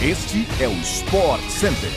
[0.00, 1.90] Este é o Sport Center.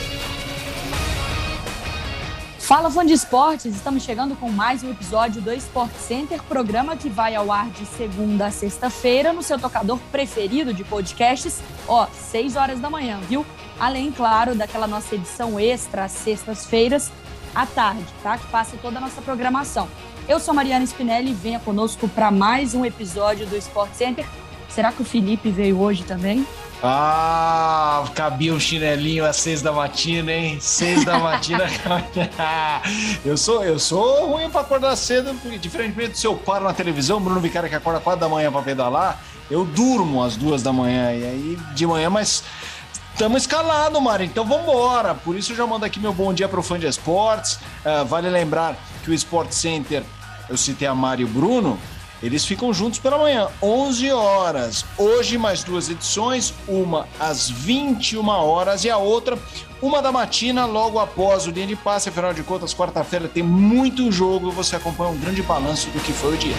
[2.57, 7.09] Fala fã de esportes, estamos chegando com mais um episódio do Sport Center, programa que
[7.09, 12.55] vai ao ar de segunda a sexta-feira no seu tocador preferido de podcasts, ó, 6
[12.55, 13.45] horas da manhã, viu?
[13.79, 17.11] Além, claro, daquela nossa edição extra às sextas-feiras
[17.53, 18.35] à tarde, tá?
[18.35, 19.87] Que passa toda a nossa programação.
[20.27, 24.25] Eu sou Mariana Spinelli venha conosco para mais um episódio do Sport Center.
[24.69, 26.47] Será que o Felipe veio hoje também?
[26.83, 30.57] Ah, cabia um chinelinho às seis da matina, hein?
[30.59, 31.65] Seis da matina.
[33.23, 37.21] eu sou eu sou ruim para acordar cedo, porque diferentemente do seu par na televisão,
[37.21, 41.13] Bruno Vicari que acorda quatro da manhã para pedalar, eu durmo às duas da manhã
[41.13, 42.43] e aí de manhã, mas
[43.13, 45.13] Estamos escalados, Mário, então vamos embora.
[45.13, 47.59] Por isso eu já mando aqui meu bom dia para o fã de esportes.
[47.85, 50.01] Uh, vale lembrar que o Sport Center,
[50.49, 51.77] eu citei a Mário e o Bruno,
[52.21, 54.85] eles ficam juntos pela manhã, 11 horas.
[54.97, 59.37] Hoje, mais duas edições, uma às 21 horas e a outra,
[59.81, 62.09] uma da matina, logo após o dia de passe.
[62.09, 66.13] Afinal de contas, quarta-feira tem muito jogo e você acompanha um grande balanço do que
[66.13, 66.55] foi o dia.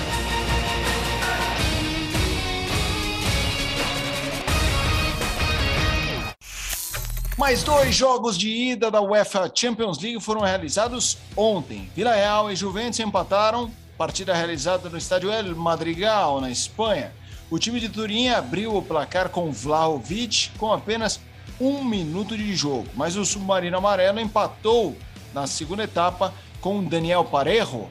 [7.39, 11.91] Mais dois jogos de ida da UEFA Champions League foram realizados ontem.
[11.95, 13.71] Vila Real e Juventus empataram
[14.03, 17.13] partida realizada no estádio El Madrigal, na Espanha.
[17.49, 21.21] O time de Turim abriu o placar com Vlahovic com apenas
[21.61, 24.97] um minuto de jogo, mas o Submarino Amarelo empatou
[25.33, 27.87] na segunda etapa com Daniel Parejo.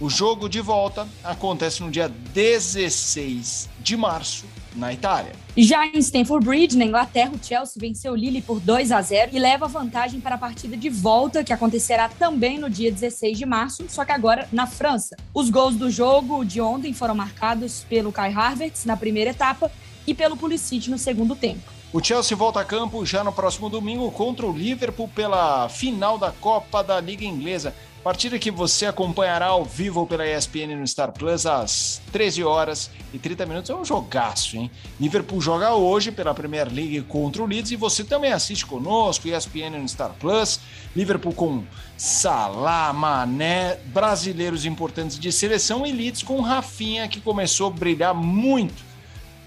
[0.00, 4.46] O jogo de volta acontece no dia 16 de março
[4.78, 5.32] na Itália.
[5.56, 9.30] Já em Stamford Bridge, na Inglaterra, o Chelsea venceu o Lille por 2 a 0
[9.32, 13.44] e leva vantagem para a partida de volta, que acontecerá também no dia 16 de
[13.44, 15.16] março, só que agora na França.
[15.34, 19.70] Os gols do jogo de ontem foram marcados pelo Kai Havertz na primeira etapa
[20.06, 21.78] e pelo Pulisic no segundo tempo.
[21.90, 26.30] O Chelsea volta a campo já no próximo domingo contra o Liverpool pela final da
[26.30, 27.74] Copa da Liga Inglesa.
[28.02, 33.18] Partida que você acompanhará ao vivo pela ESPN no Star Plus às 13 horas e
[33.18, 33.70] 30 minutos.
[33.70, 34.70] É um jogaço, hein?
[35.00, 39.78] Liverpool joga hoje pela Premier League contra o Leeds e você também assiste conosco, ESPN
[39.80, 40.60] no Star Plus.
[40.94, 41.64] Liverpool com
[41.96, 48.82] Salah, Mané, brasileiros importantes de seleção e Leeds com Rafinha, que começou a brilhar muito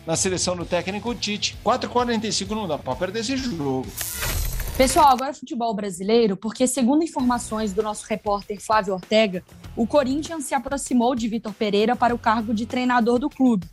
[0.06, 1.58] na seleção do técnico Tite.
[1.64, 3.88] 4h45 não dá para perder esse jogo.
[4.81, 9.44] Pessoal, agora futebol brasileiro, porque segundo informações do nosso repórter Flávio Ortega,
[9.75, 13.68] o Corinthians se aproximou de Vitor Pereira para o cargo de treinador do clube.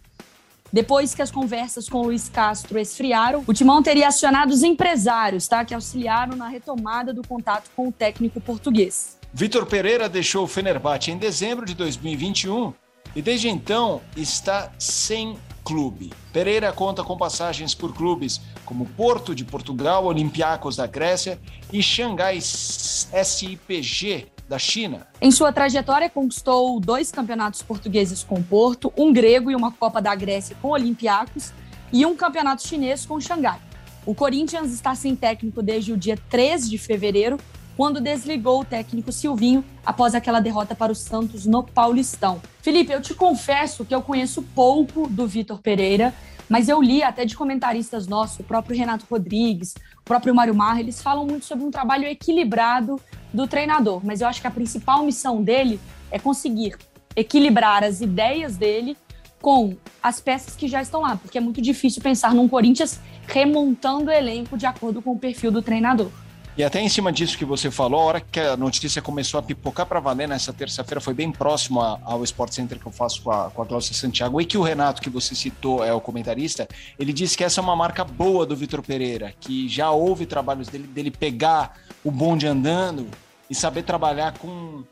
[0.71, 5.65] Depois que as conversas com Luiz Castro esfriaram, o Timão teria acionado os empresários, tá,
[5.65, 9.17] que auxiliaram na retomada do contato com o técnico português.
[9.33, 12.75] Vitor Pereira deixou o Fenerbahçe em dezembro de 2021
[13.17, 16.13] e desde então está sem clube.
[16.35, 21.41] Pereira conta com passagens por clubes como Porto de Portugal, Olympiacos da Grécia
[21.73, 25.07] e Xangai SIPG da China.
[25.23, 30.15] Em sua trajetória, conquistou dois campeonatos portugueses com Porto, um grego e uma Copa da
[30.15, 31.51] Grécia com Olympiacos
[31.91, 33.59] e um campeonato chinês com Xangai.
[34.05, 37.39] O Corinthians está sem técnico desde o dia 3 de fevereiro,
[37.79, 42.43] quando desligou o técnico Silvinho após aquela derrota para o Santos no Paulistão.
[42.61, 46.13] Felipe, eu te confesso que eu conheço pouco do Vitor Pereira,
[46.49, 50.81] mas eu li até de comentaristas nossos, o próprio Renato Rodrigues, o próprio Mário Marra,
[50.81, 53.01] eles falam muito sobre um trabalho equilibrado
[53.33, 55.79] do treinador, mas eu acho que a principal missão dele
[56.11, 56.77] é conseguir
[57.15, 58.97] equilibrar as ideias dele
[59.41, 64.11] com as peças que já estão lá, porque é muito difícil pensar num Corinthians remontando
[64.11, 66.11] o elenco de acordo com o perfil do treinador.
[66.59, 69.43] E até em cima disso que você falou, a hora que a notícia começou a
[69.45, 73.31] pipocar para valer nessa terça-feira, foi bem próximo ao Sport Center que eu faço com
[73.31, 76.67] a, com a Cláudia Santiago, e que o Renato, que você citou, é o comentarista,
[76.99, 80.67] ele disse que essa é uma marca boa do Vitor Pereira, que já houve trabalhos
[80.67, 83.07] dele, dele pegar o bonde andando
[83.49, 84.83] e saber trabalhar com,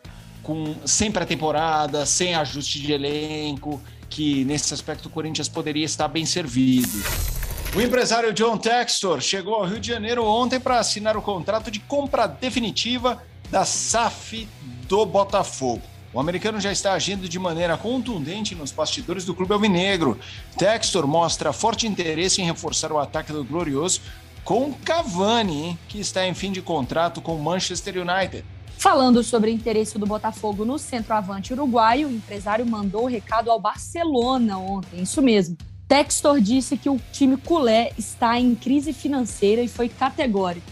[0.44, 6.24] com sem pré-temporada, sem ajuste de elenco, que nesse aspecto o Corinthians poderia estar bem
[6.24, 7.35] servido.
[7.76, 11.78] O empresário John Textor chegou ao Rio de Janeiro ontem para assinar o contrato de
[11.78, 14.48] compra definitiva da SAF
[14.88, 15.82] do Botafogo.
[16.10, 20.18] O americano já está agindo de maneira contundente nos bastidores do clube alvinegro.
[20.56, 24.00] Textor mostra forte interesse em reforçar o ataque do Glorioso
[24.42, 28.42] com Cavani, que está em fim de contrato com o Manchester United.
[28.78, 33.60] Falando sobre o interesse do Botafogo no centroavante uruguaio, o empresário mandou o recado ao
[33.60, 35.58] Barcelona ontem, isso mesmo.
[35.88, 40.66] Textor disse que o time culé está em crise financeira e foi categórico.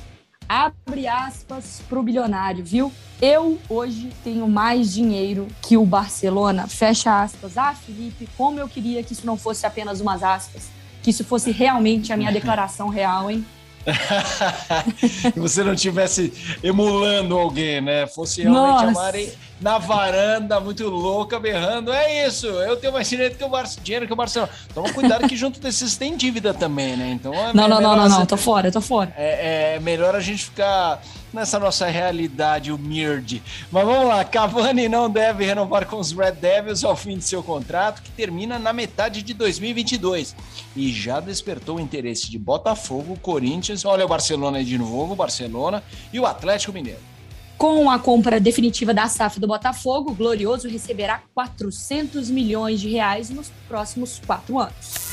[0.49, 2.93] Abre aspas para o bilionário, viu?
[3.22, 6.66] Eu hoje tenho mais dinheiro que o Barcelona.
[6.66, 7.56] Fecha aspas.
[7.56, 10.69] Ah, Felipe, como eu queria que isso não fosse apenas umas aspas,
[11.02, 13.46] que isso fosse realmente a minha declaração real, hein?
[15.32, 16.32] que você não tivesse
[16.62, 18.06] emulando alguém, né?
[18.06, 19.32] Fosse realmente Nossa.
[19.60, 21.92] Na varanda, muito louca, berrando.
[21.92, 24.50] É isso, eu tenho mais dinheiro que o, Bar dinheiro que o Barcelona.
[24.74, 27.10] Toma cuidado que junto desses tem dívida também, né?
[27.10, 29.12] Então é não, não, não, não, não, tô fora, tô fora.
[29.16, 31.00] É, é melhor a gente ficar
[31.32, 33.42] nessa nossa realidade humilde.
[33.70, 37.42] Mas vamos lá, Cavani não deve renovar com os Red Devils ao fim de seu
[37.42, 40.34] contrato, que termina na metade de 2022.
[40.76, 45.16] E já despertou o interesse de Botafogo, Corinthians, olha o Barcelona aí de novo, o
[45.16, 47.13] Barcelona e o Atlético Mineiro.
[47.56, 53.30] Com a compra definitiva da SAF do Botafogo, o Glorioso receberá 400 milhões de reais
[53.30, 55.04] nos próximos quatro anos.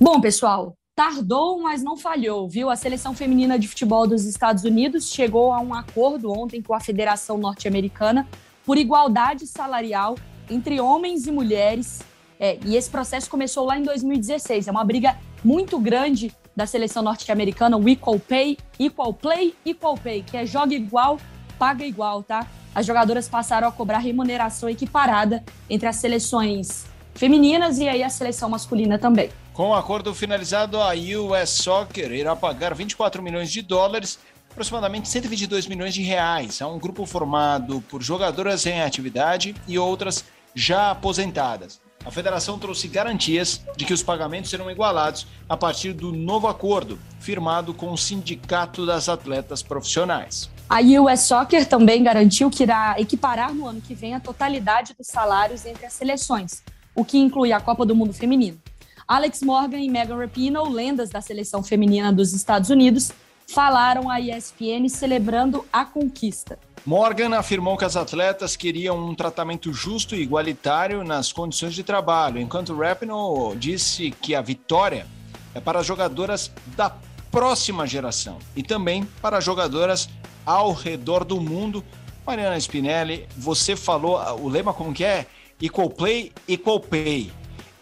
[0.00, 2.68] Bom, pessoal, tardou, mas não falhou, viu?
[2.68, 6.80] A seleção feminina de futebol dos Estados Unidos chegou a um acordo ontem com a
[6.80, 8.28] Federação Norte-Americana
[8.66, 10.16] por igualdade salarial
[10.50, 12.02] entre homens e mulheres.
[12.38, 14.68] É, e esse processo começou lá em 2016.
[14.68, 20.22] É uma briga muito grande da seleção norte-americana, o Equal Pay, Equal Play, Equal Pay,
[20.22, 21.18] que é joga igual,
[21.58, 22.46] paga igual, tá?
[22.74, 28.48] As jogadoras passaram a cobrar remuneração equiparada entre as seleções femininas e aí a seleção
[28.48, 29.30] masculina também.
[29.52, 34.18] Com o acordo finalizado, a US Soccer irá pagar 24 milhões de dólares,
[34.50, 40.24] aproximadamente 122 milhões de reais, a um grupo formado por jogadoras em atividade e outras
[40.54, 41.80] já aposentadas.
[42.04, 46.98] A federação trouxe garantias de que os pagamentos serão igualados a partir do novo acordo,
[47.18, 50.50] firmado com o Sindicato das Atletas Profissionais.
[50.68, 55.06] A US Soccer também garantiu que irá equiparar no ano que vem a totalidade dos
[55.06, 56.62] salários entre as seleções,
[56.94, 58.58] o que inclui a Copa do Mundo Feminino.
[59.06, 63.12] Alex Morgan e Megan Rapinoe, lendas da seleção feminina dos Estados Unidos,
[63.46, 66.58] falaram à ESPN celebrando a conquista.
[66.86, 72.40] Morgan afirmou que as atletas queriam um tratamento justo e igualitário nas condições de trabalho,
[72.40, 75.06] enquanto Rapinoe disse que a vitória
[75.54, 76.96] é para jogadoras da
[77.30, 80.08] próxima geração e também para jogadoras
[80.44, 81.84] ao redor do mundo.
[82.26, 85.26] Mariana Spinelli, você falou o lema como que é?
[85.60, 87.30] Equal play, equal pay.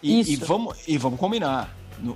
[0.01, 1.73] E, e, vamos, e vamos combinar.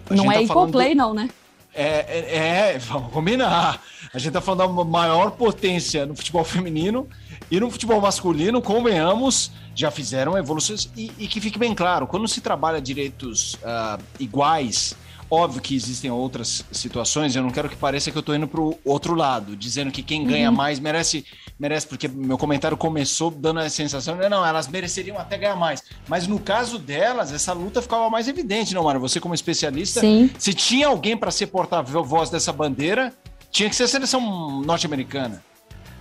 [0.10, 0.98] não é tá equal play, do...
[0.98, 1.30] não, né?
[1.74, 3.82] É, é, é, vamos combinar.
[4.14, 7.08] A gente tá falando da maior potência no futebol feminino
[7.50, 10.90] e no futebol masculino, convenhamos, já fizeram evoluções.
[10.98, 14.96] E, e que fique bem claro, quando se trabalha direitos uh, iguais
[15.30, 18.62] Óbvio que existem outras situações, eu não quero que pareça que eu estou indo para
[18.62, 20.56] o outro lado, dizendo que quem ganha uhum.
[20.56, 21.26] mais merece,
[21.60, 25.84] merece, porque meu comentário começou dando a sensação, não, não, elas mereceriam até ganhar mais.
[26.08, 29.00] Mas no caso delas, essa luta ficava mais evidente, não, Mara?
[29.00, 30.30] Você, como especialista, Sim.
[30.40, 33.14] se tinha alguém para ser porta-voz dessa bandeira,
[33.52, 35.44] tinha que ser a seleção norte-americana.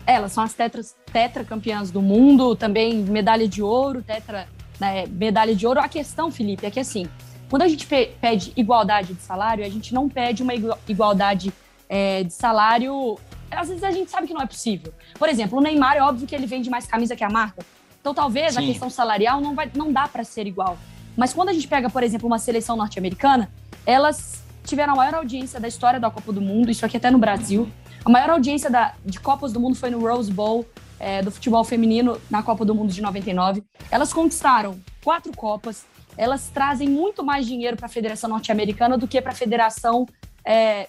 [0.07, 4.47] Elas são as tetras, tetracampeãs do mundo, também medalha de ouro, tetra,
[4.79, 5.81] né, medalha de ouro.
[5.81, 7.09] A questão, Felipe, é que assim,
[7.49, 10.53] quando a gente pede igualdade de salário, a gente não pede uma
[10.89, 11.53] igualdade
[11.89, 13.19] é, de salário.
[13.51, 14.93] Às vezes a gente sabe que não é possível.
[15.19, 17.65] Por exemplo, o Neymar é óbvio que ele vende mais camisa que a marca.
[18.01, 18.61] Então talvez Sim.
[18.61, 20.77] a questão salarial não, vai, não dá para ser igual.
[21.17, 23.51] Mas quando a gente pega, por exemplo, uma seleção norte-americana,
[23.87, 27.19] elas tiveram a maior audiência da história da Copa do Mundo, isso aqui até no
[27.19, 27.71] Brasil.
[28.05, 30.67] A maior audiência da, de Copas do Mundo foi no Rose Bowl,
[30.99, 33.65] é, do futebol feminino, na Copa do Mundo de 99.
[33.91, 39.21] Elas conquistaram quatro Copas, elas trazem muito mais dinheiro para a Federação Norte-Americana do que
[39.21, 40.07] para a Federação
[40.45, 40.89] é,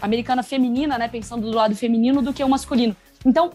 [0.00, 2.94] Americana Feminina, né, pensando do lado feminino, do que o masculino.
[3.24, 3.52] Então,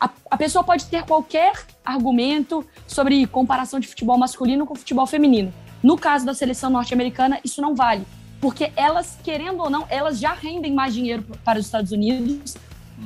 [0.00, 1.52] a, a, pessoa pode ter qualquer
[1.84, 5.52] argumento sobre comparação de futebol masculino com futebol feminino.
[5.82, 8.04] No caso da seleção norte-americana, isso não vale,
[8.40, 12.56] porque elas, querendo ou não, elas já rendem mais dinheiro para os Estados Unidos,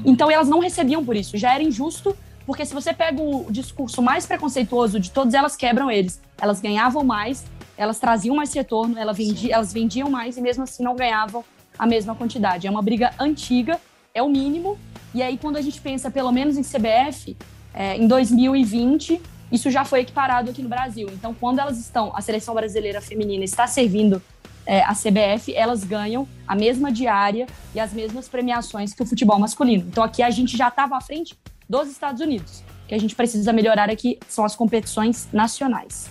[0.04, 1.36] então elas não recebiam por isso.
[1.36, 5.90] Já era injusto porque se você pega o discurso mais preconceituoso de todas, elas quebram
[5.90, 6.20] eles.
[6.40, 7.44] Elas ganhavam mais,
[7.76, 11.44] elas traziam mais retorno, elas vendiam, elas vendiam mais e mesmo assim não ganhavam
[11.78, 12.66] a mesma quantidade.
[12.66, 13.80] É uma briga antiga,
[14.14, 14.78] é o mínimo.
[15.14, 17.36] E aí, quando a gente pensa, pelo menos em CBF,
[17.74, 19.20] é, em 2020,
[19.50, 21.08] isso já foi equiparado aqui no Brasil.
[21.12, 24.22] Então, quando elas estão, a seleção brasileira feminina está servindo
[24.64, 29.38] é, a CBF, elas ganham a mesma diária e as mesmas premiações que o futebol
[29.38, 29.84] masculino.
[29.88, 31.36] Então, aqui a gente já estava à frente
[31.72, 32.62] dos Estados Unidos.
[32.84, 36.10] O que a gente precisa melhorar aqui são as competições nacionais.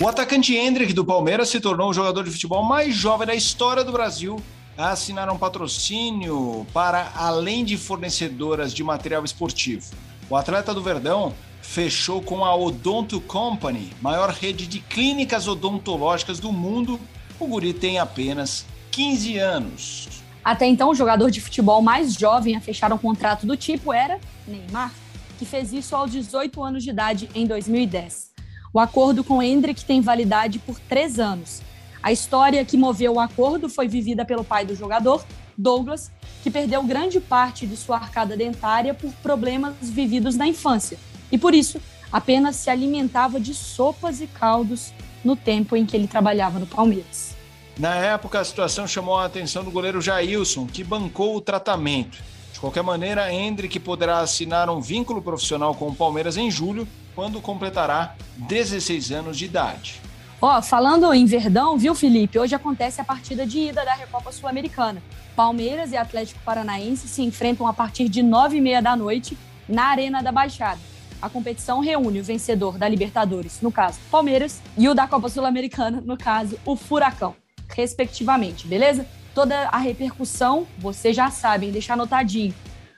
[0.00, 3.84] O atacante Hendrick do Palmeiras se tornou o jogador de futebol mais jovem da história
[3.84, 4.40] do Brasil
[4.76, 9.92] a assinar um patrocínio para além de fornecedoras de material esportivo.
[10.30, 16.52] O atleta do Verdão fechou com a Odonto Company, maior rede de clínicas odontológicas do
[16.52, 16.98] mundo.
[17.38, 20.08] O guri tem apenas 15 anos.
[20.44, 24.18] Até então, o jogador de futebol mais jovem a fechar um contrato do tipo era
[24.48, 24.92] Neymar,
[25.38, 28.32] que fez isso aos 18 anos de idade em 2010.
[28.72, 31.62] O acordo com Hendrick tem validade por três anos.
[32.02, 35.24] A história que moveu o acordo foi vivida pelo pai do jogador,
[35.56, 36.10] Douglas,
[36.42, 40.98] que perdeu grande parte de sua arcada dentária por problemas vividos na infância
[41.30, 41.80] e, por isso,
[42.12, 44.92] apenas se alimentava de sopas e caldos
[45.24, 47.36] no tempo em que ele trabalhava no Palmeiras.
[47.78, 52.18] Na época, a situação chamou a atenção do goleiro Jailson, que bancou o tratamento.
[52.58, 57.40] De qualquer maneira, Hendrick poderá assinar um vínculo profissional com o Palmeiras em julho, quando
[57.40, 60.00] completará 16 anos de idade.
[60.42, 62.36] Ó, falando em Verdão, viu, Felipe?
[62.36, 65.00] Hoje acontece a partida de ida da Recopa Sul-Americana.
[65.36, 69.38] Palmeiras e Atlético Paranaense se enfrentam a partir de nove e meia da noite
[69.68, 70.80] na Arena da Baixada.
[71.22, 76.02] A competição reúne o vencedor da Libertadores, no caso Palmeiras, e o da Copa Sul-Americana,
[76.04, 77.36] no caso o Furacão,
[77.68, 79.06] respectivamente, beleza?
[79.38, 82.52] Toda a repercussão, vocês já sabem, deixar anotadinho.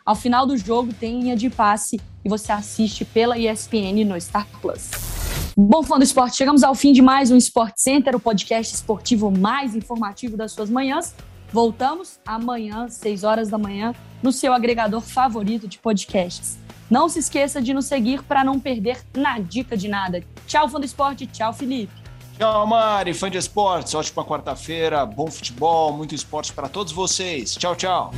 [0.06, 4.46] Ao final do jogo tem linha de passe e você assiste pela ESPN no Star
[4.62, 4.88] Plus.
[5.54, 9.30] Bom, fã do esporte, chegamos ao fim de mais um Sport Center, o podcast esportivo
[9.30, 11.14] mais informativo das suas manhãs.
[11.52, 16.58] Voltamos amanhã, 6 horas da manhã, no seu agregador favorito de podcasts.
[16.90, 20.24] Não se esqueça de nos seguir para não perder na dica de nada.
[20.46, 21.26] Tchau, fã do esporte.
[21.26, 21.99] Tchau, Felipe.
[22.40, 23.94] Tchau, Mari, fã de esportes.
[23.94, 27.54] Ótima quarta-feira, bom futebol, muito esporte para todos vocês.
[27.54, 28.12] Tchau, tchau.